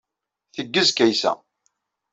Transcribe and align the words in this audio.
Teggez 0.53 0.89
Kaysa. 0.97 1.31